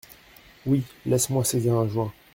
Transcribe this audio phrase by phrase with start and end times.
[0.65, 2.11] Oui; laisse-moi saisir un joint.